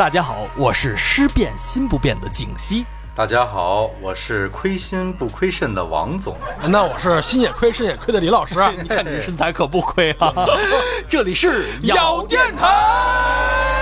[0.00, 2.86] 大家好，我是尸变心不变的景熙。
[3.14, 6.38] 大家好，我是亏心不亏肾的王总。
[6.70, 8.54] 那我是心也亏，肾也亏的李老师。
[8.80, 10.32] 你看你这身材可不亏啊！
[11.06, 13.79] 这里是 咬电台。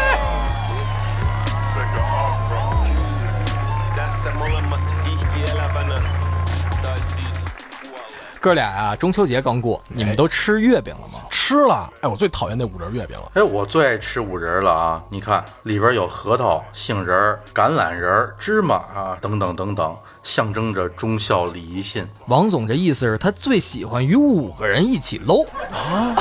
[8.41, 11.21] 哥俩啊，中秋节刚过，你们都吃月饼了吗？
[11.31, 11.93] 吃了。
[12.01, 13.33] 哎，我最讨厌那五仁月饼了。
[13.35, 15.03] 哎，我最爱吃五仁了啊！
[15.11, 22.09] 你看里边有核桃、杏仁、橄榄仁、芝麻啊，等等等等，象征着忠孝礼仪信。
[22.27, 26.15] 王总这意思是他最喜欢与五个人一起搂啊。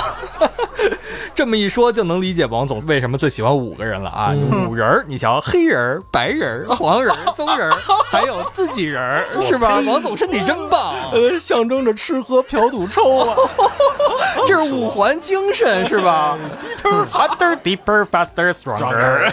[1.38, 4.34] 这么一说就能理解王总为什么最喜欢五个人了啊！
[4.68, 7.78] 五人儿，你瞧，黑人儿、白人儿、 黄人儿、棕人儿，
[8.10, 9.80] 还有自己人儿，是吧？
[9.86, 13.36] 王总身体真棒，呃，象征着吃喝嫖赌抽啊，
[14.48, 16.36] 这是五环精神是吧
[16.82, 19.32] ？Deeper, harder, deeper, faster, stronger。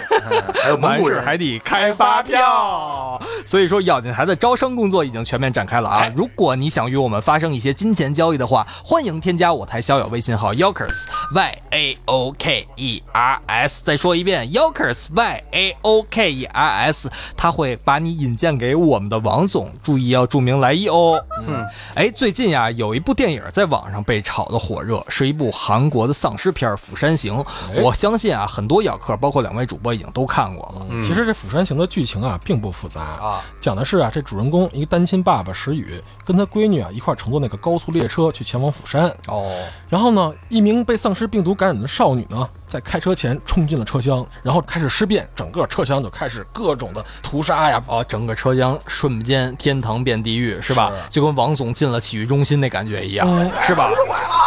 [0.63, 3.19] 还有蒙古人，还得开发票。
[3.47, 6.13] 所以说，咬电台的招生工作已经全面展开了啊！
[6.15, 13.83] 如果你想与我们发生一些金钱交易的话，欢迎添加我台逍遥微信号 Yokers Y A O K E R S。
[13.85, 21.23] 再说一遍，Yokers Y A O K E R S，他会把你引荐给我们的王总，注意要注明来意哦。
[21.47, 27.35] 嗯，哎，最近呀，有一部电影在网上被炒得火热，是一部韩国的丧尸片《釜山行》。
[27.81, 30.87] 我相信啊，很多咬客，包括两位主播已经都看过了。
[31.03, 39.15] 其实这《釜山行》的剧情啊，并不复杂啊，讲的是啊，这主人公一个单亲爸爸石宇，跟他闺女啊一块乘坐那个高速列车去前往釜山。
[39.29, 39.51] 哦，
[39.89, 47.83] 然后呢，一名被丧尸病毒感染的少女呢，在开车前冲进了车厢，然后开始尸变，整个车厢就开始各种的屠杀呀！
[47.89, 50.93] 啊，整个车厢瞬间天堂变地狱，是吧？
[51.11, 53.27] 就跟王总进了洗浴中心那感觉一样，
[53.63, 53.91] 是吧？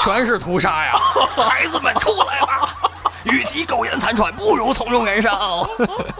[0.03, 0.93] 全是屠杀呀！
[1.37, 2.46] 孩子们出来吧！
[3.31, 5.67] 与其苟延残喘，不如从容燃烧。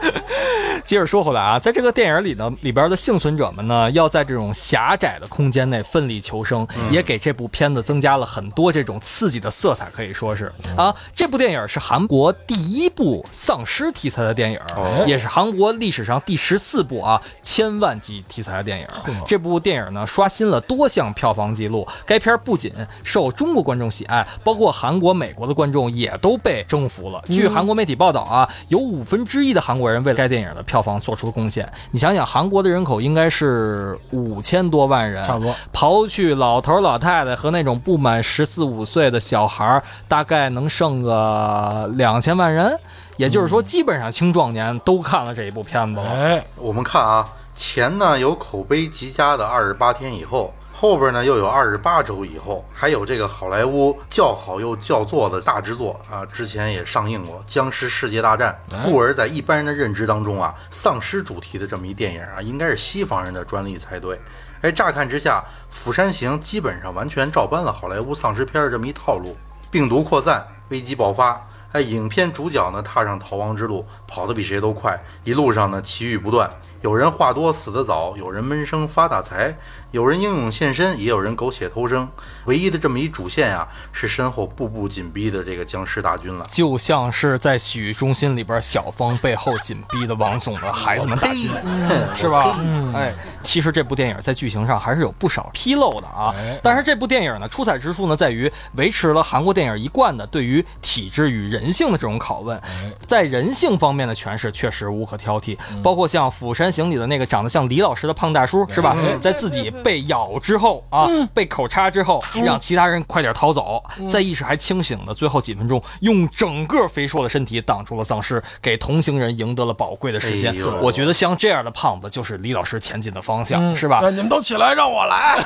[0.83, 10.95] 接着说回来啊，在这个电影里呢，里边的幸存者们呢，要在这种狭窄的空间内奋力求生，也给这部片子增加了很多这种刺激的色彩，可以说是啊。
[11.13, 14.59] 这部电影是韩国第一部丧尸题材的电影，
[15.05, 18.87] 也是韩国历史上第十四部啊千万级题材的电影。
[19.25, 21.85] 这部电影呢，刷新了多项票房纪录。
[22.05, 22.71] 该片不仅
[23.03, 27.21] 受中国观众喜爱，包括韩国、美国的观众也都被征服了。
[27.27, 31.67] 据韩国媒体报道啊，有五分之一的韩国人为了该电影的票房做出了贡献。
[31.91, 35.55] 你想想，韩国的人口应该是五千多万人，差不多。
[35.73, 42.77] 刨去老头老太太和那种不满十四五岁的小孩，大概能剩个两千万人。
[43.17, 46.09] 也就是说，基本上青壮年都看了这一部片子了。
[46.11, 50.53] 哎，我们看啊，前呢有口碑极佳的《二十八天以后》。
[50.79, 58.55] 后边呢又有二十八周以后，还有这个好莱坞叫好又叫座的大制作啊，之前也上映过《僵尸世界大战》。
[58.83, 64.21] 故而，在一般人的认知当中啊，丧尸主题的这么一电影啊，应该是西方人的专利才对。
[64.61, 65.39] 哎，乍看之下，
[65.71, 69.35] 《釜山行》基本上完全照搬了好莱坞丧尸片的这么一套路：
[69.71, 71.41] 病毒扩散，危机爆发。
[71.71, 76.49] 哎，影片主角呢踏上逃亡之路，跑得比谁都快，一路上呢奇遇不断。
[76.81, 79.53] 有人话多死得早，有人闷声发大财，
[79.91, 82.07] 有人英勇献身，也有人苟且偷生。
[82.45, 91.49] 唯一的这么一主线啊，是身后步步紧逼的这个僵尸大军了，就像是在洗浴中心里边小芳背后紧逼的王总的孩子们大军，
[92.15, 92.59] 是吧？
[92.93, 96.33] 哎，其实这部电影在剧情上还是有不少纰漏的啊。
[96.61, 102.61] 但是这部电影呢，出彩之处呢，在于维持了韩国电影一贯的对于体制与人性的这种拷问，
[103.07, 108.97] 在人性方面的诠释确实无可挑剔，包括像《釜山行》里的那个长得像李老师的胖大叔，是吧？
[109.21, 112.21] 在自己被咬之后啊，被口插之后。
[112.43, 120.55] 让其他人快点逃走，在意识还清醒的最后几分钟，用整个肥硕的身体挡住了丧尸，给同行人赢得了宝贵的时间。
[120.81, 124.01] 我觉得像这样的胖子就是李老师前进的方向，是吧？
[124.09, 125.37] 你们都起来，让我来，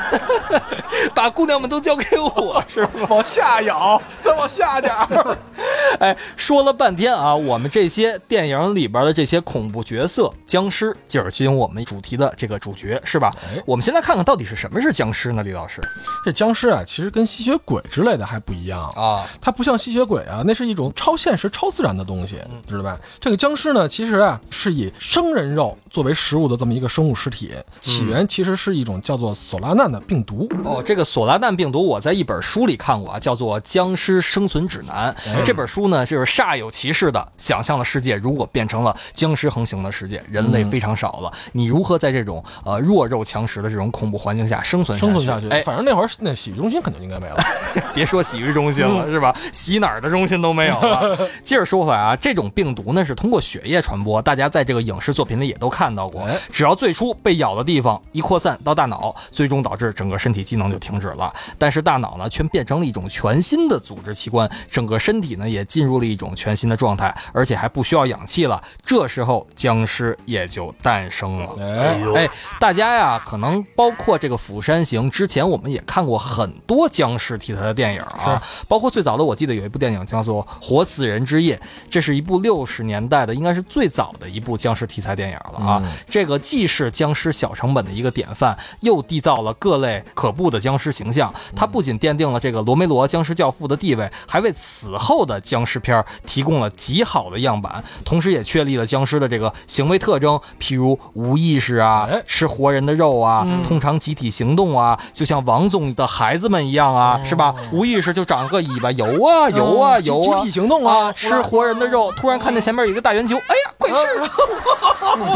[1.14, 2.92] 把姑娘们都交给我，是吧？
[3.10, 5.38] 往下咬，再往下点儿。
[6.00, 13.32] 哎，说了半天啊，我们这些电电影里边的这些恐怖角色僵尸，就是其中我们主题的这个主角，是吧？
[13.68, 15.44] 我们先来看看到底是什么是僵尸呢？
[15.44, 15.80] 李老师，
[16.26, 23.00] 这僵尸啊，其实跟吸血鬼之类的还不一样啊，它不像吸血鬼啊，那是一种超现实、超自然的东西，知道吧？
[23.20, 30.50] 这个僵尸呢，其实啊，是以生人肉作为食物的这么一个生物尸体，起源其实是一种叫做索拉难的病毒。
[30.66, 35.16] 哦，这个索拉难病毒，我在一本书里看过啊，叫做《僵尸生存指南》。
[35.46, 45.50] 这本书呢，就是煞有其事的想象了世界如果变成了僵尸横行的世界，人类非常少了，你如何在这种呃弱肉强食的这种恐怖环境下生存生存下去？
[45.50, 47.38] 哎，反正那会儿那洗浴中心肯定应该没了，
[47.94, 49.36] 别说洗浴中心了，是吧？
[49.52, 51.18] 洗哪儿的中心都没有了。
[51.44, 56.28] 接着说回来啊，这种病毒呢是通过血液传播，大家在这个影视作品里也都看到过。
[56.50, 61.34] 只要最初被咬的地方一扩散到大脑，最终导致整个身体机能就停止了。
[61.58, 68.62] 但是大脑呢却变成了一种全新的组织器官，整个身体呢也进入了一种全新的状态，而且还不需要氧气了。
[68.84, 72.14] 这时候僵尸也就诞生了。
[72.16, 72.30] 哎，
[72.60, 81.56] 大家呀，可能包括这个《釜山行》之前，我们也看过很多僵尸题材的电影啊，包括最早的，我记得有一部电影叫做《活死人之夜》，
[81.90, 85.82] 这是一部六十年代的，应该是最早的一部僵尸题材电影了啊。
[86.10, 91.34] 这个既是僵尸小成本的一个典范，又缔造了各类可怖的僵尸形象。
[91.56, 107.56] 它不仅奠定了这个罗梅罗僵尸教父的地位，还为此后的僵尸片提供了极好的样板，同时也确立了僵尸的这个行为特征，譬如无意识啊，吃活人的肉啊，通常集体行动啊，就像王总的孩子们一样啊，是吧？
[107.72, 114.06] 无意识就长个尾巴游啊游啊游啊，集体行动啊，吃活人的肉，突然看见前面有一个大圆球，哎呀，快吃！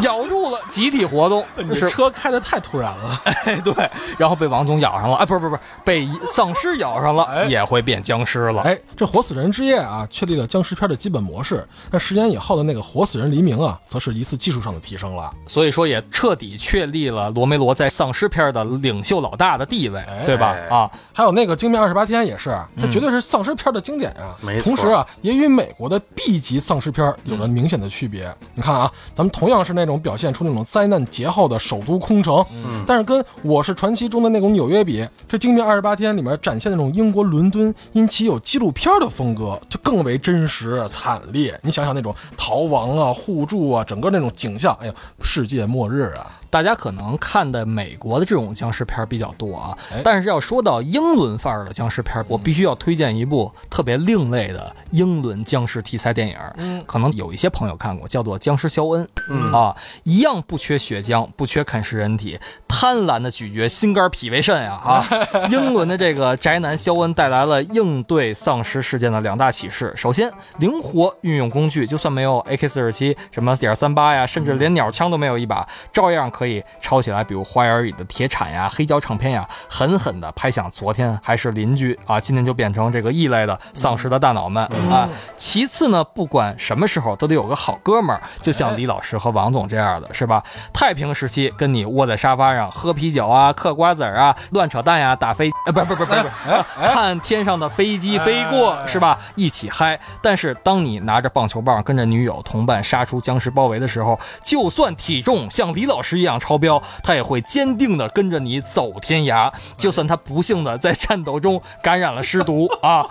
[0.04, 1.46] 咬住了，集体活动。
[1.56, 3.74] 你车开的太突然了， 哎，对，
[4.18, 8.62] 然后被王总咬上了，哎，不是不是不是，被丧尸咬上了，也会变僵尸了。
[8.64, 11.66] 哎，这活死人之夜啊，确立了僵尸片的基本模式。
[11.92, 15.32] 那十年以后的那个活死人黎明啊，则是一次技术上的提升了。
[15.46, 20.56] 所以说，也彻底确立了罗梅罗在丧尸片的领袖老大的地位，对吧？
[20.70, 24.36] 啊，还有那个惊变二十八天也是，这绝对是丧尸片的经典啊。
[24.42, 24.64] 没错。
[24.64, 28.34] 同时啊，也与美国的 B 级丧尸片有了明显的区别。
[28.54, 32.46] 你看啊，咱们同样是那种表现出那种灾难劫后的首都空城，
[32.86, 41.60] 但是跟《我是传奇》中的那种纽约比，这惊变二十八天里面展现那种英国伦敦，因其有纪录片的风格，就更为真实惨烈。
[41.64, 46.40] 你想想那种逃逃亡啊、互助啊，整个那种景象，哎呦，世界末日啊！
[46.56, 56.38] 大家可能看的美国的这种僵尸片比较多啊，但是要说到英伦范儿的僵尸片，我必须要推荐一部特别另类的英伦僵尸题材电影。
[56.56, 59.04] 嗯，可能有一些朋友看过，叫做《僵尸肖恩》。
[59.28, 64.80] 嗯啊，一样不缺血浆，不缺啃食人体，贪婪的咀嚼心肝脾胃肾呀！
[64.82, 65.06] 啊，
[65.52, 76.45] 英伦的这个宅男肖恩带来了应对丧尸事件的两大启示：首先，灵活运用工具，就算没有 AK 四十七、什么点三八呀，甚至连鸟枪都没有一把，照样可以。
[76.46, 85.10] 可以抄起来，比如花园里的铁铲呀、黑胶唱片呀，狠狠地拍响昨天还是邻居啊，今天就变成这个异类的丧尸的大脑们啊。
[85.36, 90.44] 其次呢，不管什么时候都得有个好哥们儿，就像李老师和王总这样的，是吧？
[90.72, 96.30] 太平时期跟你窝在沙发上喝啤酒啊、嗑瓜子儿啊、乱扯淡呀、打飞啊，不是不是不是不是，
[96.94, 99.18] 看天上的飞机飞过，是吧？
[99.34, 100.00] 一起嗨。
[100.22, 106.35] 但是当你拿着棒球棒跟着女友同伴杀出僵尸包围的时候，就算体重像李老师一样。
[106.40, 109.52] 超标，他也会坚定地跟着你走天涯。
[109.78, 113.06] 就算他不幸的在战斗中感染了尸毒啊，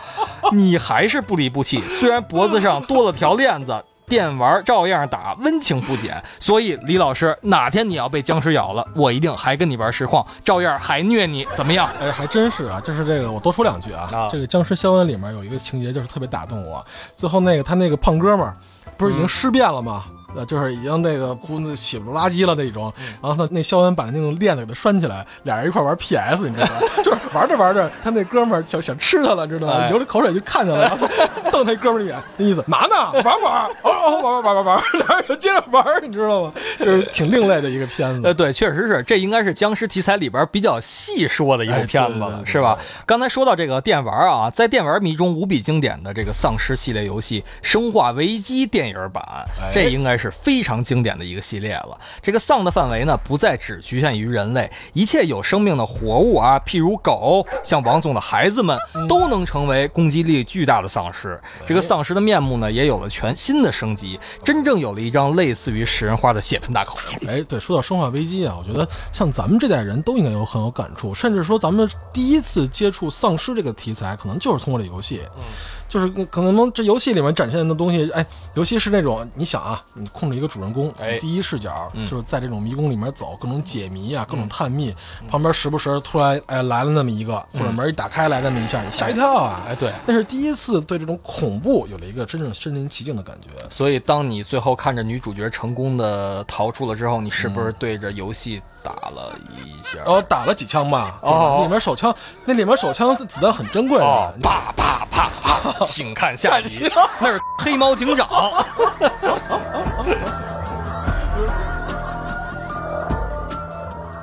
[0.52, 1.80] 你还是不离不弃。
[1.88, 6.22] 虽然脖子上多了条链子，电玩照样打，温情不减。
[6.38, 11.88] 所以李老师，哪天你要被僵尸咬了，我一定还跟你玩实况，照样还虐你，怎么样？
[11.98, 14.28] 哎，还真是啊，就是这个，我多说两句啊。
[14.30, 16.84] 这个僵尸肖恩里面有一个情节，就是特别打动我。
[17.16, 18.56] 最后那个他那个胖哥们儿，
[18.96, 20.04] 不是已经尸变了吗？
[20.36, 26.80] 呃，就是已经那个胡子洗不拉几了那种，然后他那肖恩把那种链子给他拴起来，俩人一块玩 PS，你知道吗？
[27.04, 29.88] 就是玩着玩着，他那哥们儿想想吃他了，知道吗？
[29.88, 31.06] 流着口水就看见了， 然后
[31.50, 33.12] 瞪他哥们儿一眼，那意思嘛呢？
[33.22, 33.66] 玩不玩？
[33.82, 36.52] 哦哦，玩玩玩玩玩， 俩人就接着玩，你知道吗？
[36.78, 38.26] 就是挺另类的一个片子。
[38.26, 42.76] 呃，对，确实是，这应该是僵尸题材里边比较细说的一部片子了，是吧？
[43.06, 49.24] 刚才说到这个电玩啊，在电玩迷中无比经典的这个丧尸系列游戏《生化危机》电影版，
[49.72, 50.24] 这应该是。
[50.24, 52.00] 是非常经典的一个系列了。
[52.22, 61.38] 这个丧的范围呢，不再只局限于人类，一切有生命的活物啊，譬如狗，像王总的孩子们，都能成为攻击力巨大的丧尸。
[61.66, 66.98] 这个丧尸的面目呢，也有了全新的升级，真正有了一张类似于食人花的血盆大口。
[67.26, 75.20] 哎，对，说到生化危机啊，我觉得像咱们这代人都应该有很有感触，甚至说咱们第一次接触丧尸这个题材，可能就是通过这游戏。
[75.36, 75.42] 嗯。
[75.88, 78.24] 就是可能这游戏里面展现的东西，哎，
[78.54, 84.94] 尤其是那种你想啊，你控制一个主人公，哎第一视角，就是在这种迷宫里面走，各种解谜啊，各种探秘，
[85.28, 89.62] 旁边时不时突然哎来了那么一个，或者门一打开来那么一下，你吓一跳啊！
[89.68, 93.48] 哎，对，那是第一次对这种恐怖有了一个真正身临其境的感觉。
[93.70, 99.98] 所以，当你最后看着女主角成功的逃出了之后，你是不是对着游戏打了一下？
[100.04, 101.18] 哦，打了几枪吧。
[101.22, 102.14] 哦，里面手枪，
[102.44, 104.04] 那里面手枪子弹很珍贵的。
[104.42, 105.73] 啪啪啪啪。
[105.84, 106.88] 请看下集，
[107.18, 108.28] 那是黑猫警长。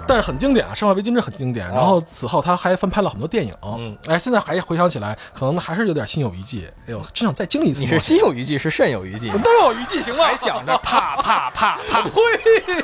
[0.08, 1.65] 但是很经典啊，《生化危机》真很经典。
[1.70, 3.55] 然后此后他还翻拍了很多电影。
[3.62, 6.70] 嗯，哎，现在还回想起来，可能还是有点心有余悸。
[6.86, 7.79] 哎呦，真想再经历一次。
[7.79, 10.25] 你是心有余悸，是肾有余悸，都有余悸，行吗？
[10.25, 12.84] 还想着啪啪啪啪，呸！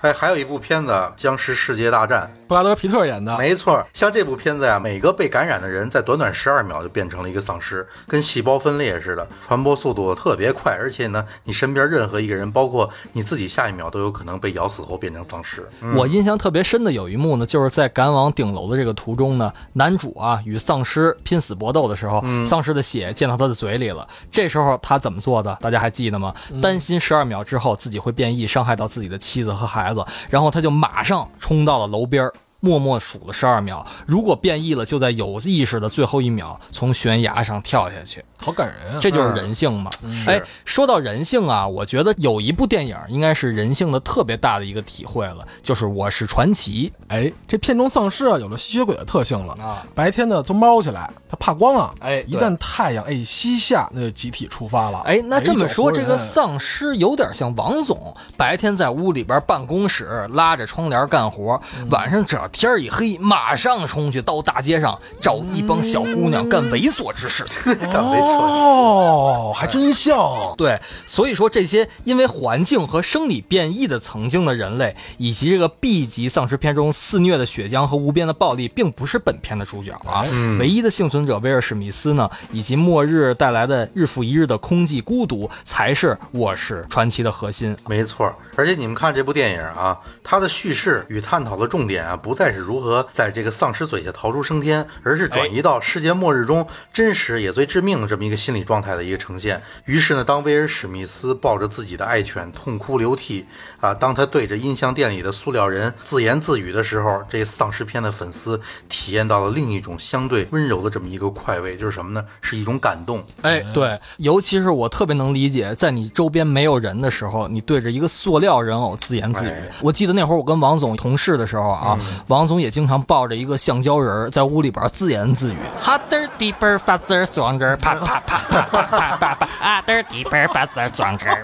[0.00, 3.38] 哎，还有一部片子《僵尸世界大战》，布拉德皮特演的。
[3.38, 10.76] 没错，像这部片子呀，每个被感染的人在短短十二秒就变成了一个丧尸，跟细胞分裂似的，传播速度特别快。
[10.78, 15.66] 而且呢，你身边任何一个人，包括你自己，下一秒都有可能被咬死后变成丧尸。
[15.96, 24.06] 我印象特别深的有一幕呢，就是在赶往顶楼的这个途中呢，男主啊与丧尸拼死搏斗的时候，丧尸的血溅到他的嘴里了。
[24.30, 25.56] 这时候他怎么做的？
[25.62, 26.34] 大家还记得吗？
[26.60, 30.04] 担心十二秒之后自己会变异，伤害到自己的妻子和孩子。
[30.28, 32.30] 然后他就马上冲到了楼边儿。
[32.64, 38.98] 默默数了十二秒，如果变异了，就在有意识的最后一秒从悬崖上跳下去，好感人啊！
[39.00, 39.90] 这就是人性嘛。
[40.28, 46.92] 哎，说到人性啊，我觉得有一部电影应该是人性的特别大的一个体会了，就是《我是传奇》。
[47.12, 51.92] 哎，这片中丧尸啊有了吸血鬼的特性了啊，白天呢都猫起来，它怕光啊。
[51.98, 55.00] 哎，一旦太阳哎西下，那就集体出发了。
[55.00, 70.54] 哎，那这么说，这个丧尸有点像王总，白天在屋里边办公室拉着窗帘干活，晚上只要天儿一黑，马上冲去到大街上找一帮小姑娘干猥琐之事， 干猥琐哦，还真像。
[70.56, 80.24] 对，所以说这些因为环境和生理变异的曾经的人类，以及这个 B 级丧尸片中肆虐的血浆和无边的暴力，并不是本片的主角啊。
[80.58, 87.74] 唯一的幸存者威尔史密斯呢，以及末日带来的日复一日的空寂孤独，才是我是传奇的核心。
[87.88, 99.62] 没错，而且你们看这部电影啊，它的叙事与探讨的重点啊，不再是如何在这个丧尸嘴下逃出升天，而是转移到世界末日中真实也最致命的这么一个心理状态的一个呈现。
[99.84, 103.46] 于是呢，当威尔史密斯抱着自己的爱犬痛哭流涕
[103.80, 112.24] 啊，当他对着音像店里的塑料人自言自语的时候，这丧尸片的粉丝体验到了另一种相对温柔的这么一个快慰，就是什么呢？
[112.40, 113.24] 是一种感动。
[113.42, 119.52] 哎，对，尤其是我特别能理解，在你周边没有人的时候，你对着一个塑料人偶自言自语。
[119.80, 121.96] 我记得那会儿我跟王总同事的时候啊，
[122.32, 122.72] 王总也。
[122.72, 131.36] 经常抱着一个橡胶人在屋里边自言自语，harder deeper faster stronger，啪啪啪啪啪啪啪啪，harder deeper faster stronger。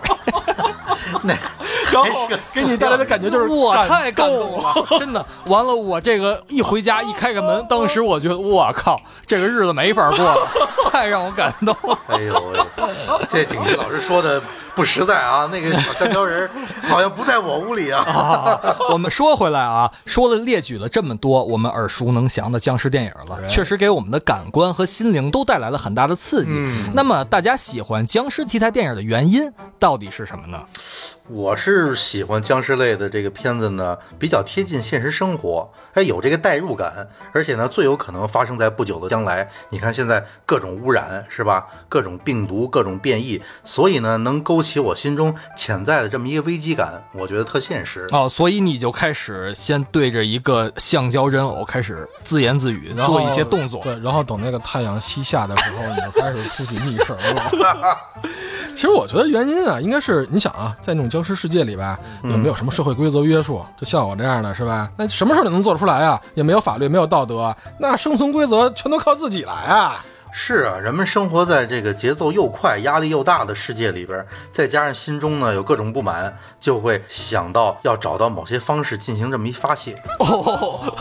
[1.23, 1.35] 那
[1.93, 5.23] 然后给你带来的感觉就是 我太感动了，真的。
[5.45, 10.49] 完了，我这个一回家一开个门，当时我觉得我靠，这个日子没法过了，
[10.91, 11.99] 太让我感动了。
[12.09, 12.89] 哎呦喂，
[13.31, 14.43] 这景琦老师说的。
[14.79, 16.49] 不实在啊，那个小香蕉人
[16.87, 18.57] 好像不在我屋里啊。
[18.93, 26.53] 我们说回来啊，说了列举了这么多我们耳熟能详的僵尸电影了，确实给我们的感官和心灵都带来了很大的刺激。
[26.95, 30.63] 那么大家喜欢僵尸题材电影的原因到底是什么呢？
[31.31, 39.49] 我是喜欢僵尸类的这个片子呢，比较贴近现实生活，哎有这个代入感，而且呢，最有可能发生在不久的将来。
[39.69, 41.67] 你看现在各种污染是吧？
[41.89, 48.27] 各种病毒，各种变异，所以呢，能勾起我心中潜在的这么一个危机感，我觉得特现实哦。
[48.27, 57.99] 所以你就开始先对着一个橡胶人偶开始自言自语，做一些动作，对，然后等那个太阳西下的时候，你就开始出去觅食了。
[58.75, 64.89] 其实我觉得原因啊，应该是你想啊，在那种僵尸世界里吧，也没有什么社会规则约束，就像我这样的是吧？
[64.97, 66.21] 那什么事儿你能做得出来啊？
[66.35, 69.97] 也没有法律，没有道德，那生存规则全都靠自己来啊！
[70.31, 80.01] 是啊，人们生活在这个节奏又快、压力又大的世界里边，再加上心中呢有各种不满，就会想到要找到某些方式进行这么一发泄。
[80.21, 80.95] 哦，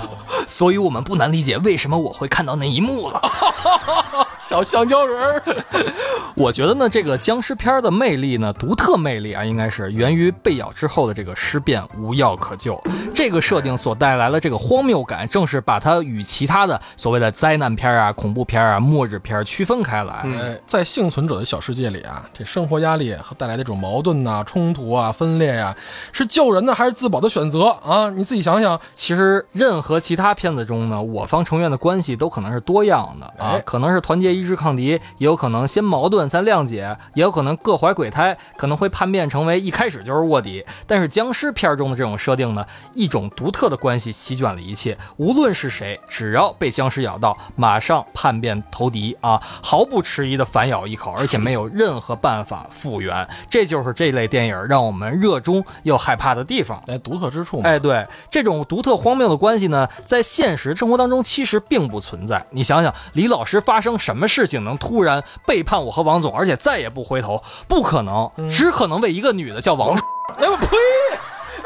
[0.47, 3.21] 所以我们不难理解为什么我会看到那一幕了。
[4.47, 5.43] 小香蕉人儿。
[6.33, 12.81] 我觉得呢，这个僵尸片的魅力呢，独特魅力啊，应该是源于被咬之后的这个尸变无药可救。
[13.13, 20.13] 这个设定所带来的这个荒谬感，正是把它与其他的所谓的灾难片啊、恐怖片啊、末日片区分开来。
[20.13, 25.75] 哎，在幸存者的小世界里啊，这生活压力和带来的这种矛盾呐、冲突啊、分裂呀，
[26.13, 28.09] 是救人呢还是自保的选择啊？
[28.11, 28.79] 你自己想想。
[28.93, 40.65] 其实任何其他片子中呢，我方成员的关系都可能是多样的啊，可能是团结一致抗敌，也有可能先矛盾再谅解，也有可能各怀鬼胎，可能会叛变成为一开始就是卧底。
[40.85, 53.27] 但是僵尸片中的这种设定呢，一种独特的关系席卷了一切，无论是谁，只要被僵尸咬到，马上叛变投敌啊，毫不迟疑的反咬一口，而且没有任何办法复原。
[53.49, 57.61] 这就是这类电影让我们热衷又害怕的地方，哎，独特之处。
[57.63, 62.45] 哎，对，这种独特荒谬的关系呢，在现实生活当中其实并不存在。
[62.51, 67.41] 你想想，李老师发生什么事情能突然背叛我和王总，而且再也不回头？
[67.67, 69.95] 不可能，只可能为一个女的叫王。
[70.37, 70.67] 哎我呸！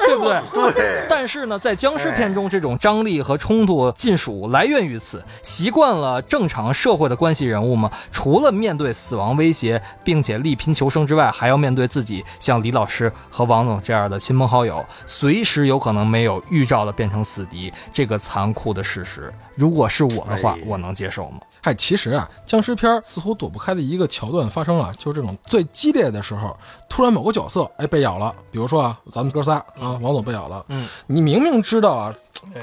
[0.07, 0.41] 对不对？
[0.73, 1.05] 对。
[1.07, 5.23] 但是呢，在僵尸片中，这种张力和冲突尽属来源于此。
[5.43, 17.71] 习惯了正常社会的关系人物嘛，除了面对死亡威胁，并且力拼求生之外，还要面对自己像李老师和王总这样的亲朋好友，随时有可能没有预兆的变成死敌。
[17.93, 21.41] 这个残酷的事实，如果是我的话，我能接受吗？
[21.63, 26.57] 嗨，其实啊，僵尸片似乎躲不开的一个桥段发生了，就是这种最激烈的时候，
[26.91, 32.13] 突然某个角色哎被咬了，比如说啊，咱们哥仨啊，王总被咬了，嗯，你明明知道啊。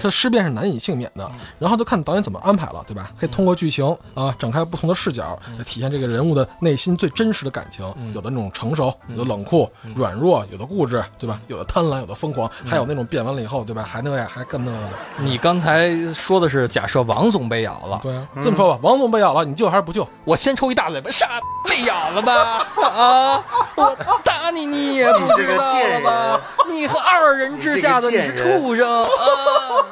[0.02, 3.12] 他尸变是难以幸免的，然后就看导演怎么安排了，对吧？
[3.16, 7.86] 可以通过剧情啊，展开不同的视角，来体现这个人物的内心最真实的感情。
[8.12, 11.40] 有的那种成熟，有的冷酷、软弱，有的固执，对吧？
[11.46, 13.84] 有的贪婪，有的疯狂，还有那种变完了以后，对吧？
[13.84, 14.90] 还那样，还更那个的。
[15.18, 20.04] 你刚才说的是假设王总被咬了，对啊，这么说吧，王总被咬了，你救还是不救？
[20.24, 22.66] 我先抽一大嘴巴，傻被咬了吧？
[22.82, 23.44] 啊，
[23.76, 26.40] 我打你，你也不知道了吧？
[26.68, 29.08] 你和二人之下的你是畜生啊！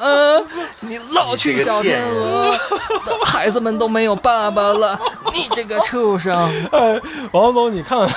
[0.00, 0.47] 嗯，
[0.80, 2.54] 你老去小天鹅，
[3.25, 4.99] 孩子们都没有爸爸了，
[5.37, 6.37] 你这个畜生！
[6.73, 7.00] 哎，
[7.33, 8.09] 王总，你看，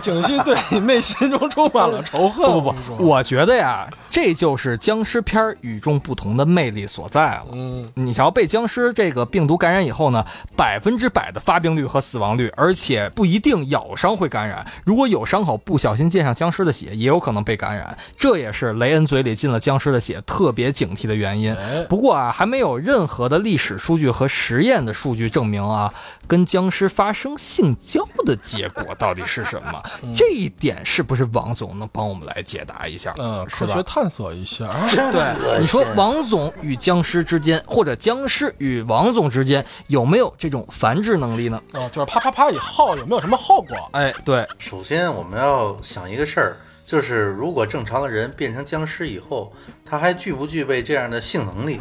[0.00, 2.50] 景熙对你内心中充满了仇恨。
[2.50, 7.46] 不不不，我觉得呀，这就是僵尸片与众不同的魅力所在了。
[7.52, 10.24] 嗯，你瞧，被僵尸这个病毒感染以后呢，
[10.56, 17.96] 百分之百的发病率和死亡率，而且不一定咬伤会感染，如果有伤口不小心溅上僵尸的血，也有可能被感染。
[18.16, 21.54] 这也是雷恩嘴里进了僵尸的血，特别警惕的原因。
[21.88, 25.92] 不过啊，还没有任何的历史数据和实验的数据证明啊，
[26.26, 29.82] 跟僵尸发生性交的结果到底是什么？
[30.16, 33.14] 这一点是不是王总能帮我们来解答一下？
[33.18, 34.66] 嗯，科学探索一下。
[34.88, 41.60] 对，你说王总与僵尸之间，或者僵尸与王总之间有没有这种繁殖能力呢？
[41.74, 43.76] 哦，就是啪啪啪以后有没有什么后果？
[43.92, 46.56] 哎，对，首先我们要想一个事儿。
[46.84, 49.52] 就是如果正常的人变成僵尸以后。
[49.88, 51.80] 他还具不具备这样的性能力？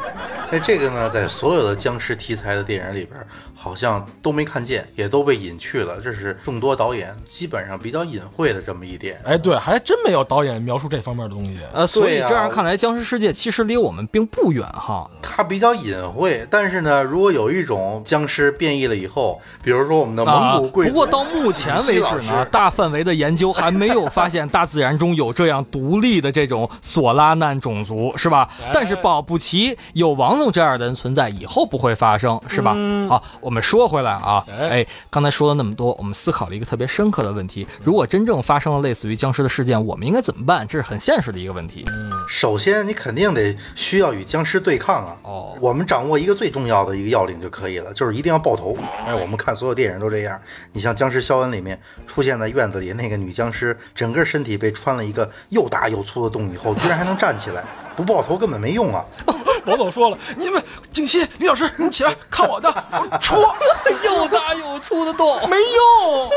[0.51, 3.19] 那这个呢，在所有的僵尸题材的电影里边，
[3.55, 5.99] 好像都没看见，也都被隐去了。
[5.99, 9.19] 这是众多导演基本上比较隐晦的这么一点。
[9.23, 11.57] 哎，对，还真没有导演描述这方面的东西。
[11.73, 15.09] 呃，所以这样看来，僵尸世界其实离我们并不远哈。
[15.19, 27.94] 它比较隐晦，但是呢，如果有一种僵尸变异了以后，比如说我们的蒙古贵族，不过到目前为止呢， 大范围的研究还没有发现大自然中有这样独立的这种索拉难种族。
[28.15, 28.49] 是吧？
[28.73, 32.75] 但是保不齐有王总这样的人存在，以后不会发生，是吧？
[33.10, 40.67] 好，我们说回来啊，哎，刚才说了那么多，我们思考了一个特别深刻的问题：如果真正发生了类似于僵尸的事件，我们应该怎么办？
[40.67, 41.84] 这是很现实的一个问题。
[41.88, 45.17] 嗯，首先你肯定得需要与僵尸对抗啊。
[45.23, 48.77] 哦，我们掌握一个最重要的一个要领就可以了，就是一定要爆头。
[49.05, 50.39] 哎，我们看所有电影都这样。
[50.73, 57.63] 你像《僵尸肖恩》里面出现在院子里那个女僵尸，整个身体被穿了一个又大又粗的洞以后，居然还能站起来。
[57.95, 59.05] 不爆头根本没用啊！
[59.65, 62.71] 王总说了，你们静心，李老师，你起来看我的，
[63.19, 63.38] 戳
[64.04, 66.30] 又大又粗的洞没用，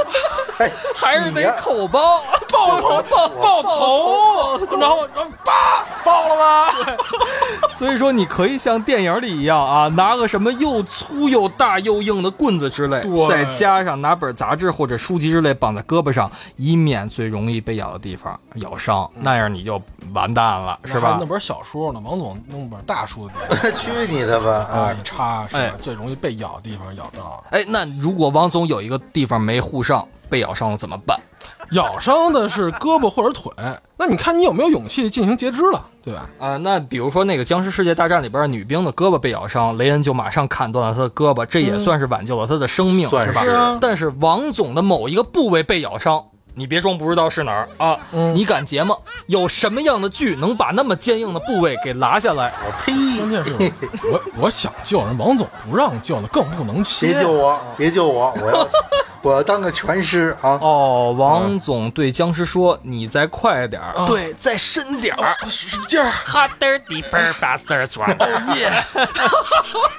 [0.95, 6.75] 还是得口爆爆头爆爆头，然后然后叭爆了吧？
[7.77, 19.81] 所以说你可以像电影里一样啊，拿个什么又粗又大又硬的棍子之类，再加上拿本杂志或者书籍之类绑在胳膊上，以免最容易被咬的地方咬伤，那样你就
[20.15, 21.19] 完蛋了，是吧？
[21.21, 22.01] 那本小说呢？
[22.03, 23.18] 王总弄本大书。
[23.75, 24.51] 去你的吧！
[24.71, 25.75] 啊，一插是吧？
[25.81, 27.43] 最容易被咬的地方咬到。
[27.51, 31.19] 哎，那如果王总有一个地方没护上，被咬伤了怎么办？
[31.73, 33.53] 咬伤的是胳膊或者腿，
[33.99, 36.27] 那你看你有没有勇气进行截肢了，对吧？
[36.39, 43.79] 啊，那比如说那个《僵尸世界大战》里边女兵的胳膊被咬伤，雷恩就马上砍断了她的胳膊，这也算是挽救了她的生命，是吧？
[43.81, 46.25] 但是王总的某一个部位被咬伤。
[46.59, 47.97] 你别装不知道是哪儿啊！
[48.35, 48.97] 你敢结吗？
[49.27, 52.53] 有什么样的锯能把那么坚硬的部位给拿下来？
[52.67, 52.93] 我呸！
[53.21, 53.73] 关键是
[54.11, 57.13] 我我想救人，王总不让救，那更不能切。
[57.13, 57.61] 别救我！
[57.77, 58.35] 别救我！
[58.43, 58.69] 我要
[59.23, 60.59] 我要当个拳师啊！
[60.63, 68.17] 哦，王总对僵尸说：“你再快点儿，对，再深点儿，使劲儿，harder, deeper, faster, stronger。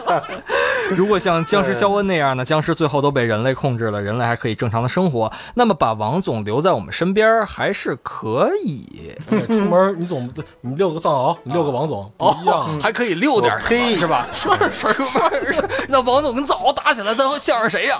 [0.91, 6.39] 如果像僵尸肖恩那样呢僵尸最后都被人类控制了，人类还可以正常的生活，那么把王总。
[6.39, 9.13] 留在我们身边还是可以。
[9.47, 14.25] 出门你总你遛个藏獒，你遛个王总不一样，还可以遛点黑是吧？
[15.89, 17.99] 那王总跟藏獒打起来，咱会向着谁呀？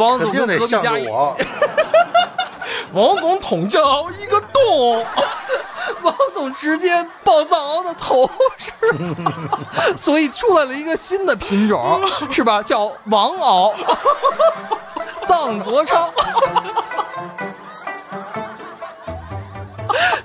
[0.00, 1.36] 王总跟隔壁家我。
[2.92, 5.06] 王总捅藏獒一个洞，
[6.02, 12.60] 王总直接爆藏獒的头上，所以出来了一个新的品种，是吧？
[12.64, 13.72] 叫王獒，
[15.28, 16.10] 藏族昌。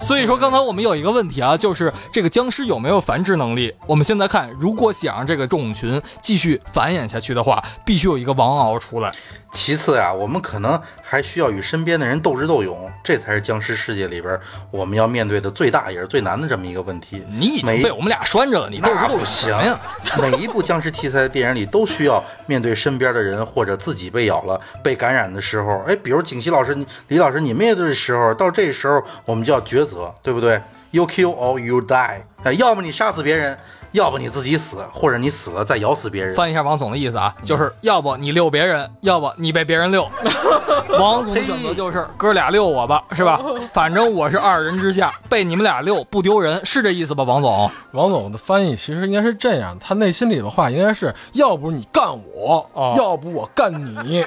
[0.06, 3.74] 所以说，刚才我们有一个问题啊，就是这个僵尸有没有繁殖能力？
[3.88, 9.12] 我们现在看，如果想让这个种群继续繁衍下去的话，必须有一个王敖出来。
[9.52, 14.38] 其次呀，我们可能还需要与身边的人斗智斗勇，这才是僵尸世界里边
[14.70, 17.24] 我们要面对的最大也是最难的这么一个问题。
[17.28, 19.80] 你已经被我们俩拴着了，你斗智斗勇行呀？
[20.22, 33.58] 每一部僵尸题材的电影里都需要面对身边的人或者自己被咬了、被感染的时候，哎，比如景熙老师、李老师，你面对的时候，到这时候我们就要抉择，对不对？You kill or you die，哎，要么你杀死别人。
[33.92, 36.36] 要不你自己死，或者你死了再咬死别人。
[36.36, 40.06] 翻译一下王总的意思啊，就是要不你遛别人，要不你被别人遛。
[41.00, 43.40] 王总的选择就是哥俩遛我吧，是吧？
[43.72, 47.24] 反正我是二人之下，被你们俩遛不丢人，是这意思吧？
[47.24, 54.26] 王总，王总的翻译其实应该是这样，他内心里的话应该是要不你干我，要不我干你。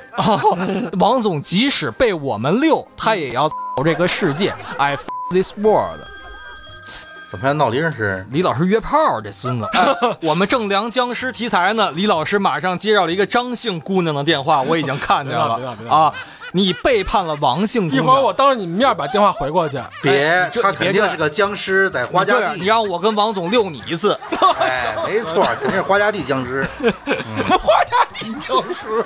[0.99, 3.55] 王总即使被我们遛，他也要走
[3.85, 4.55] 这个世界。
[4.79, 6.01] F this world。
[7.31, 8.27] 怎么还闹铃是？
[8.31, 9.69] 李老师约炮，这孙子！
[10.23, 16.15] 我们正聊僵尸题材呢，李老师马上接到了一个张姓姑娘的电话，我已经看见了啊。
[16.53, 19.79] 你背叛了王姓，一会儿我当着你们面把电话回过去。
[20.03, 22.61] 别，他肯定是个僵尸，在花家地。
[22.61, 24.19] 你让我跟王总遛你一次。
[24.59, 26.65] 哎，没错， 肯定是花家地僵尸。
[27.61, 29.05] 花家地僵尸。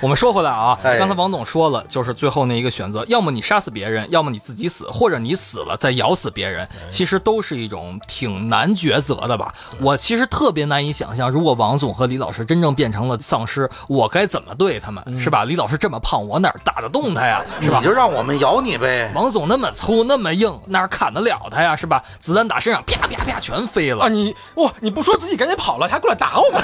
[0.00, 9.52] 我们说回来啊，刚才王总说了，就是最后那一个选择，要么你杀死别人，要么你自己死，或者你死了再咬死别人，其实都是一种挺难抉择的吧。
[9.80, 15.44] 我其实特别难以想象，如果王总和李老师真正变成了丧尸，我该怎么对他们，是吧？
[15.44, 16.27] 李老师这么胖。
[16.28, 17.42] 我哪打得动他呀？
[17.60, 17.78] 是吧？
[17.80, 19.10] 你就让我们咬你呗。
[19.14, 21.74] 王总那么粗那么硬，哪砍得了他呀？
[21.74, 22.02] 是吧？
[22.18, 24.04] 子弹打身上，啪啪啪全飞了。
[24.04, 24.08] 啊！
[24.08, 24.70] 你哇！
[24.80, 26.62] 你不说自己赶紧跑了，你还过来打我们？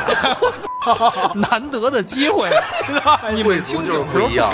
[1.51, 2.49] 难得的机会，
[3.33, 4.53] 你们清醒不一样。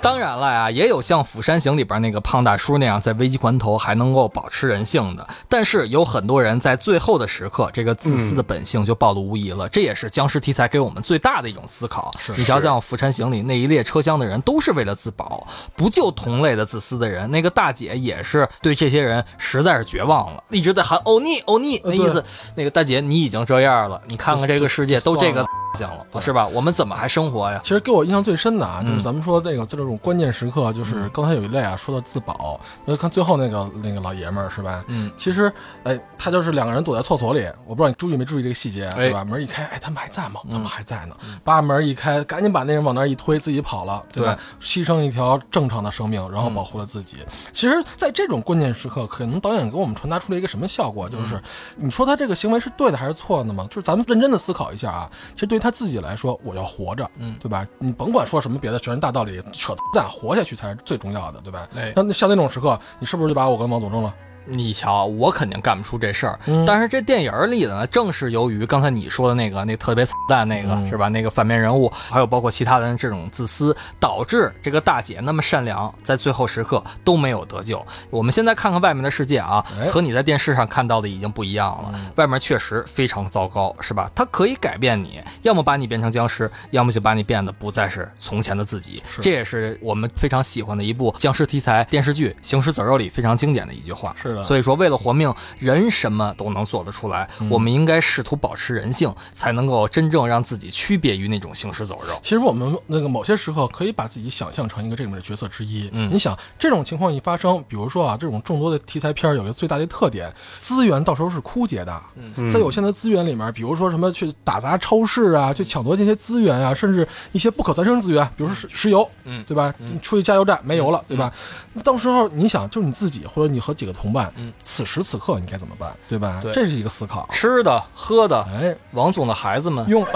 [0.00, 5.26] 当然了呀，也有像《釜山行》里边那个胖大叔那样，在危机关头还能够保持人性的。
[5.48, 9.68] 但是有很多人在最后的时刻，这个自私的本性就暴露无遗了。
[9.68, 12.12] 这也是僵尸题材给我们最大的一种思考。
[12.36, 17.30] 你瞧，像《釜山行》里那一列车厢的人，都是为了自保，不救同类的自私的人。
[17.30, 25.44] 那个大姐也是对这些人实在是绝望了，一直在喊欧尼欧尼，那意思，那个大姐你已经这样了，你看看这个世界都这个。
[25.74, 26.46] 行了是吧？
[26.46, 27.60] 我们怎么还生活呀？
[27.62, 34.84] 其实给我印象最深的啊，就是咱们说那个就这种关键时刻，就是刚才有一类啊说到自保，那看最后那个那个老爷们儿是吧？
[34.88, 35.52] 嗯，其实
[35.84, 39.24] 哎，他就是两个人躲在厕所里，我不知道你注意没注意这个细节，对吧？
[39.24, 40.40] 门一开，哎，他们还在吗？
[40.50, 41.16] 他们还在呢。
[41.42, 44.38] 把门一开，赶紧把那人往那一推，自己跑了，对吧？
[44.60, 47.16] 牺牲一条正常的生命，然后保护了自己。
[47.52, 51.08] 其实，在这种关键时刻，可能导演给我们传达出了一个什么效果？
[51.08, 51.40] 就是
[51.76, 53.66] 你说他这个行为是对的还是错的吗？
[53.70, 55.10] 就是咱们认真的思考一下啊。
[55.32, 55.72] 其实对于他。
[55.78, 57.64] 自己来说，我要活着，嗯，对吧？
[57.78, 61.68] 你甭管说什么别的，全是大道理，扯淡，活下去才是最重要的，对吧？
[61.94, 64.14] 那像那种时刻，你是不是就把我跟王总扔了？
[64.50, 66.38] 你瞧，我肯定干不出这事儿。
[66.66, 71.08] 但是这电影里的呢，正是由于刚才你说的那个那特别惨淡那个是吧？
[71.08, 77.84] 那个反面人物，还有包括其他的这种自私，导致这个大姐那么善良，在最后时刻都没有得救。
[78.10, 81.94] 我们现在看看外面的世界啊，和你在电视上看到的已经不一样了。
[82.16, 84.10] 外面确实非常糟糕，是吧？
[84.14, 89.02] 它可以改变你，要么把你变成僵尸，要么就把你变得不再是从前的自己。
[89.20, 94.14] 这也是我们非常喜欢的一部僵尸题材电视剧《行尸走肉》里非常经典的一句话。
[94.16, 94.34] 是。
[94.34, 94.37] 的。
[94.42, 97.28] 所以说，为了活命，人什么都能做得出来。
[97.50, 102.18] 我们应该试图保持人性，才能够真正让自己区别于那种行尸走肉。
[102.22, 105.88] 其实我们那个某些时候可以把自己想象成一个这种的角色之一。
[105.92, 112.02] 嗯，你想这种情况一发生，比如说啊，这种众多的题材片有一个最大的特点，资源到时候是枯竭的。
[112.36, 119.72] 嗯，在有限的资源里面，比如说什么去打砸超市啊，去抢夺这些资源啊，甚至一些不可再生资源，比如说石石油，嗯，对吧？
[120.02, 121.32] 出去加油站没油了，对吧？
[121.74, 124.17] 那到时候你想，就是你自己或者你和几个同伴，
[124.62, 126.38] 此时此刻你该怎么办，对吧？
[126.42, 127.28] 对，这是一个思考。
[127.30, 130.06] 吃的、喝的，哎，王总的孩子们用，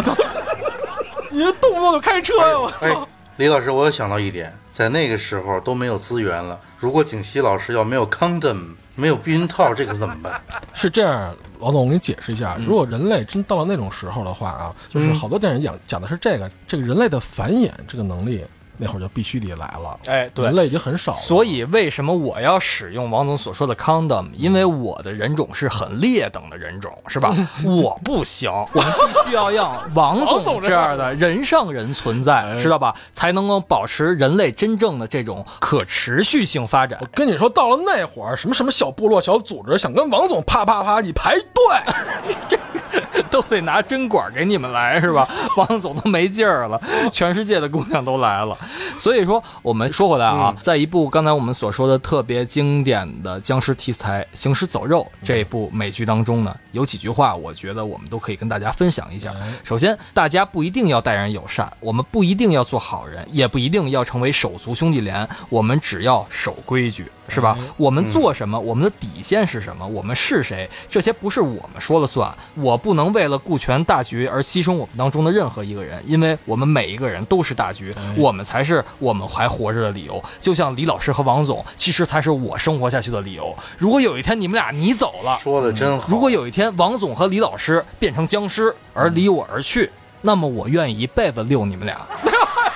[1.30, 2.58] 你这动不动就开车呀！
[2.58, 3.08] 我操！
[3.36, 10.40] 李老师，我又想到一点，在那个时候都没有资源了，如果景熙老师要没有 condom，没有避孕套，这可怎么办？
[10.74, 18.44] 是这样，王总，我给你解释一下，如果人类真到了那种时候的话啊，就是好多电影讲讲的是这个，这个人类的繁衍这个能力。
[18.78, 21.18] 那会儿就必须得来了，哎，对，人类已经很少了。
[21.18, 24.30] 所以为什么我要使用王总所说的 condom？
[24.34, 27.34] 因为我的人种是很劣等的人种，是吧？
[27.64, 32.94] 我不行，我们必须要让 王总这样的人上人存在，知道吧？
[33.12, 36.98] 才能够保持人类真正的这种可持续性发展。
[37.00, 42.71] 我跟你说，到了那会儿，什么什么小部落、小组织想跟王总啪啪啪，你排队，这 这
[43.30, 45.28] 都得拿针管给你们来，是吧？
[45.56, 48.56] 王总都没劲儿了，全世界的姑娘都来了。
[48.98, 59.32] 所以说，我们说回来啊，在一部刚才我们所说的特别经典的僵尸题材《行尸走肉》这部美剧当中呢，有几句话，我觉得我们都可以跟大家分享一下。
[59.64, 67.56] 首先，大家不一定要待人友善，我们不一定要做好人，也不一定要成为手足兄弟连，我们只要守规矩，是吧？
[67.76, 72.32] 我们做什么，我们的底线是什么，我们是谁，这些不是我们说了算。
[72.54, 78.84] 我不能为了顾全大局而牺牲我们当中的任何一个人，因为我们每一个人都是大局，我们才是。
[78.98, 83.56] 我们还活着的理由，就像李老师和王总，其实才是我生活下去的理由。
[83.78, 86.06] 如果有一天你们俩你走了，说的真好。
[86.08, 89.90] 如果有一天王总和李老师变成僵尸而离我而去，
[90.20, 92.00] 那么我愿意一辈子遛你们俩。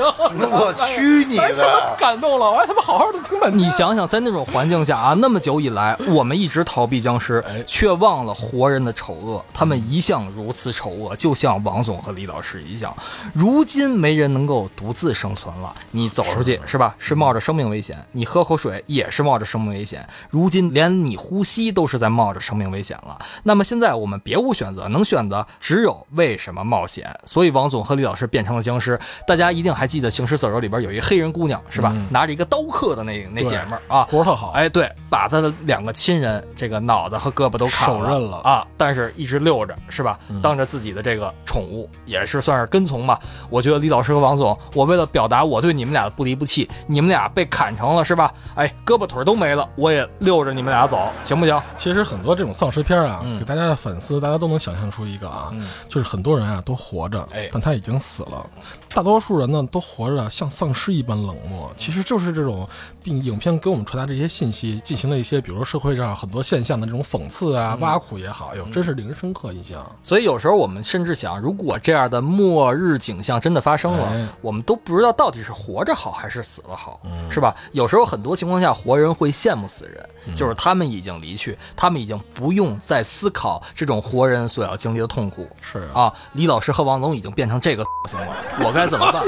[0.52, 1.96] 我去你的！
[1.98, 3.60] 感动了，我还他妈好好的听半天。
[3.60, 9.44] 你想想，在那种环境下啊，那么久以来，我们一直逃避僵尸，却忘了活人的丑恶。
[9.54, 12.96] 他们一向如此丑恶，就像王总和李老师一样。
[13.34, 16.96] 如今没人能够独自生存了，你走出去是吧？
[16.98, 17.98] 是冒着生命危险。
[18.12, 20.08] 你喝口水也是冒着生命危险。
[20.30, 23.20] 如今连你呼吸都是在冒着生命危险了。
[23.44, 27.18] 那么现在我们别无选择，能选择只有为什么冒险？
[27.26, 29.00] 所以王总和李老师变成了僵尸。
[29.28, 31.96] 大家一定还记得《行尸走肉》里边有一个黑人姑娘是吧？
[32.10, 34.52] 拿着一个刀刻的那那姐们儿啊，活特好。
[34.52, 40.20] 哎，对，把他的两个亲人这个脑子和胳膊都砍了，手刃了啊，但是一直溜着是吧？
[40.42, 43.20] 当着自己的这个宠物，也是算是跟从吧。
[43.50, 48.34] 我觉得李老师和王总，我为了表达我对你们俩的不离不弃，你们俩被砍成了是吧？
[48.56, 51.62] 哎，胳膊腿都没了，我也溜着你们俩走，行不行？
[51.78, 55.54] 其实很多这种丧尸片啊，给大家的粉丝，大家都能想象出一个啊，
[55.88, 58.46] 就是很多人啊都活着，但他已经死了。
[58.94, 62.68] 大多数人呢都活着像丧尸一般冷漠，其实就是这种
[63.04, 69.86] 电影片给我们传达这些信息，进行了一些，比如说社会上很多现象的这种讽刺啊、挖苦也好，哟，真是令人深刻印象。
[70.02, 77.56] 所以有时候我们甚至想，如果这样的末日景象真的发生了，我们都不知道到底是活着好还是死了好，是吧？
[77.72, 85.48] 有时候很多情况下，活人会羡慕死人，就是他们已经离去，他们已经不用再思考这种活人所要经历的痛苦。
[85.62, 89.19] 是啊，李老师和王总已经变成这个行了，我该怎么办？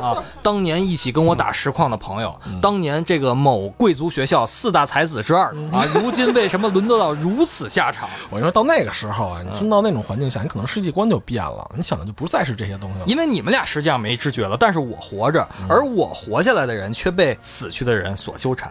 [0.00, 0.22] 啊！
[0.42, 8.08] 当年一起跟我打实况的朋友，当年这个某贵族学校四大才子之二啊，如今为什么沦落到如此下场？
[8.30, 13.04] 我说到那个时候啊，你真到那种环境下，你可能世界观就变了，你想的就不再是这些东西了。
[13.06, 18.70] 因为你们俩实际上没知觉了，但是我活着，而我活下来的人却被死去的人所纠缠，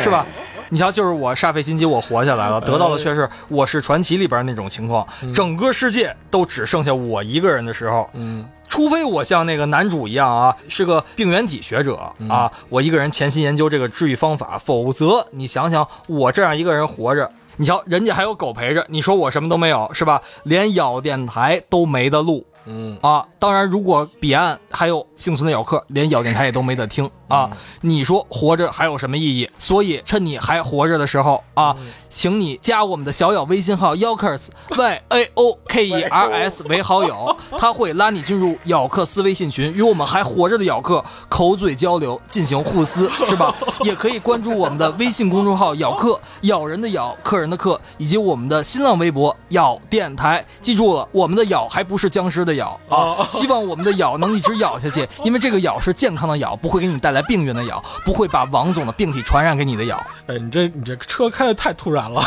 [0.00, 0.26] 是吧？
[0.70, 8.46] 你瞧，就是我煞费心机，我活下来了，得到的却是《我是传奇》里边那种情况，整个世界都只剩下我一个人的时候，嗯。
[8.78, 11.96] 除非我像那个男主一样啊，是个病原体学者
[12.28, 20.22] 啊，我一个人潜心研究这个治愈方法，否则你想想，我这样一个人活着，你瞧人家还有狗陪着，你说我什么都没有是吧？
[20.44, 22.46] 连咬电台都没得录。
[22.66, 29.48] 嗯啊，当然，如果彼岸还有幸存的咬客，连咬电台也都没得听啊，你说活着还有什么意义？
[29.58, 31.74] 所以趁你还活着的时候啊，
[32.10, 43.54] 请你加我们的小咬微信号 Yokers Y A O K E R S 为好友，他会拉你进入咬克斯微信群，与我们还活着的咬客口嘴交流，进行互撕，是吧？
[43.82, 50.44] 也可以关注我们的微信公众号咬客，咬人的咬，客人的客，以及我们的新浪微博咬电台。
[50.60, 52.58] 记住了，我们的咬还不是僵尸的。
[52.58, 53.24] 咬啊！
[53.30, 57.17] 希望我们的咬能一直咬下去，因为这个咬是健康的咬，不会给你带来。
[57.18, 59.96] 来病源的咬，不会把王总的病体传染给你的咬。
[60.28, 62.22] 哎，你这你这车开的太突然了。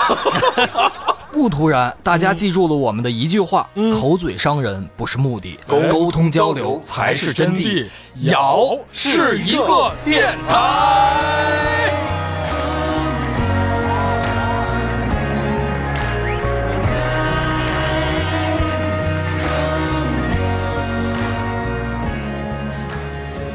[1.32, 3.66] 不突然，大家记住了我们的一句话：
[3.98, 7.88] 口嘴伤人不是目的，沟通交流才是真谛。
[8.24, 11.91] 咬是一个电台。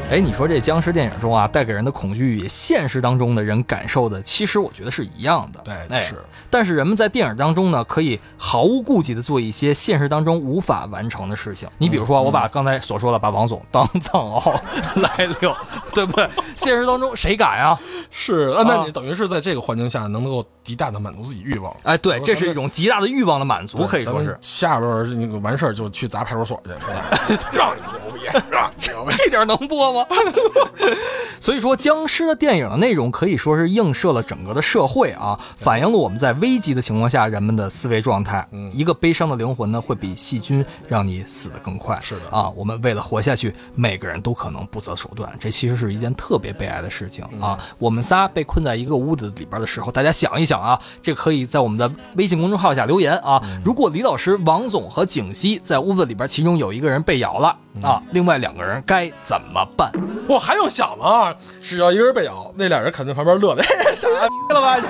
[0.09, 5.61] 哎，你说这僵尸电影中啊，带给人的恐惧与，现实当中的人感受的，其实我觉得是一样的。
[5.65, 6.15] 对，是。
[6.49, 11.69] 但是人们在电影当中呢，可以毫无顾忌的做一些现实当中无法完成的事情。
[11.79, 14.55] 你比如说，我把刚才所说的把王总当藏獒
[14.95, 15.55] 来遛，
[15.93, 16.31] 对不对？
[16.55, 17.77] 现实当中谁敢呀？
[18.11, 21.75] 是啊，那你等于是在这个环境下能够极大的满足自己欲望。
[21.83, 24.39] 哎，对，这是一种极大的欲望的满足，可以说是。
[24.41, 27.51] 下边那个完事儿就去砸派出所去，是吧？
[27.53, 29.96] 让你牛逼，让牛逼， 这点能播吗？
[31.41, 38.47] 所以说，僵尸的电影的内容可以说是映射了整个的社会啊，反映了我们在危急的情况下人们的思维状态。
[38.51, 41.99] 嗯，一个悲伤的灵魂呢，会比细菌让你死得更快。
[42.03, 47.59] 是的啊，我们为了活下去，每个人都可能不择手段，这其实是一件特别悲哀的事情啊。
[47.79, 53.43] 我们仨被困在一个屋子里边的时候，大家想一想啊，这可以在我们的微信公众号下留言啊。
[53.65, 59.86] 如果李老师、王总和景熙在屋子里边，其中有一个人被咬了啊，另外两个人该怎么办？
[60.29, 61.35] 我还用想吗？
[61.63, 63.63] 只要一个人被咬，那俩人肯定旁边乐的，
[63.97, 64.87] 傻逼了吧你？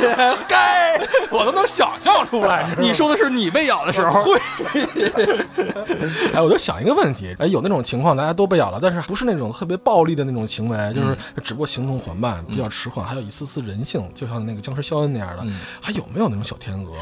[0.48, 0.98] 该
[1.30, 2.66] 我都能想象出来。
[2.78, 4.22] 你说的是你被咬的时候？
[4.22, 4.40] 会。
[6.32, 15.44] 哎，我就想一个问题，哎，有那种情况，大家都被咬了，但是不是那种特别暴力的那种行为，就是只不过行动缓慢，比较迟缓，还有一丝丝人性，就像那个僵尸肖恩那样的。
[15.80, 16.92] 还有没有那种小天鹅？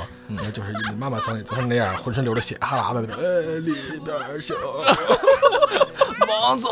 [0.53, 3.73] 就是你妈妈曾曾是那样，浑身流着血哈喇子的，呃，里
[4.05, 4.55] 边小。
[6.27, 6.71] 王总，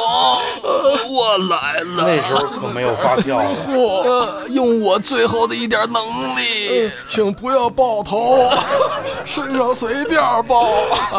[1.11, 2.05] 我来了。
[2.05, 3.51] 那时候可没有发酵了。
[3.69, 6.03] 我用我最后的一点能
[6.37, 8.51] 力，请不要爆头，
[9.25, 10.69] 身上随便爆。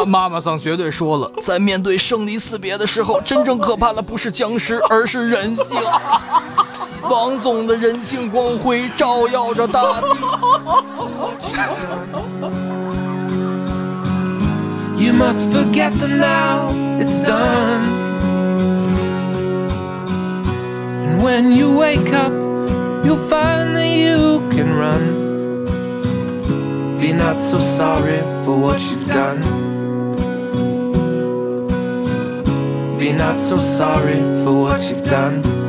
[0.04, 5.78] 妈妈桑绝对说了，在面对生离死别的时候，真正可怕的不是僵尸，而是人性。
[7.09, 10.07] 王总的人性光辉照耀着大地。
[14.97, 17.99] You must forget them now, it's done.
[21.21, 22.31] when you wake up,
[23.05, 25.03] you'll find that you can run.
[26.99, 29.39] Be not so sorry for what you've done.
[32.97, 35.62] Be not so sorry for what you've done.